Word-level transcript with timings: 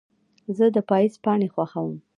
زه 0.57 0.65
د 0.75 0.77
پاییز 0.89 1.15
پاڼې 1.23 1.47
خوښوم. 1.53 1.95